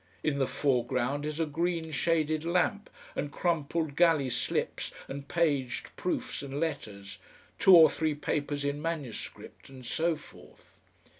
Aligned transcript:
In 0.23 0.39
the 0.39 0.47
foreground 0.47 1.27
is 1.27 1.39
a 1.39 1.45
green 1.45 1.91
shaded 1.91 2.43
lamp 2.43 2.89
and 3.15 3.31
crumpled 3.31 3.95
galley 3.95 4.31
slips 4.31 4.91
and 5.07 5.27
paged 5.27 5.95
proofs 5.95 6.41
and 6.41 6.59
letters, 6.59 7.19
two 7.59 7.75
or 7.75 7.87
three 7.87 8.15
papers 8.15 8.65
in 8.65 8.81
manuscript, 8.81 9.69
and 9.69 9.85
so 9.85 10.15
forth. 10.15 10.81